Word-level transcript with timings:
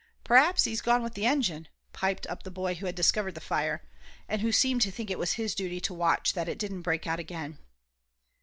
"P'r'aps 0.23 0.63
he's 0.63 0.81
gone 0.81 1.03
with 1.03 1.13
the 1.13 1.27
engine," 1.27 1.67
piped 1.93 2.25
up 2.25 2.41
the 2.41 2.49
boy 2.49 2.73
who 2.73 2.87
had 2.87 2.95
discovered 2.95 3.35
the 3.35 3.39
fire, 3.39 3.83
and 4.27 4.41
who 4.41 4.51
seemed 4.51 4.81
to 4.81 4.89
think 4.91 5.11
it 5.11 5.29
his 5.33 5.53
duty 5.53 5.79
to 5.79 5.93
watch 5.93 6.33
that 6.33 6.49
it 6.49 6.57
didn't 6.57 6.81
break 6.81 7.05
out 7.05 7.19
again. 7.19 7.59